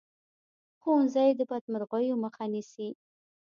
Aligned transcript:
ښوونځی 0.81 1.29
د 1.35 1.41
بدمرغیو 1.49 2.21
مخه 2.23 2.45
نیسي 2.53 2.89